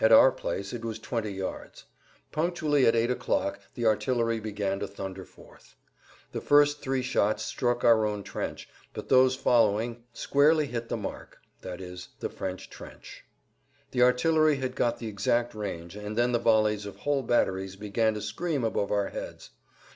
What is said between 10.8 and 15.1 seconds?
the mark, i.e., the French trench. The artillery had got the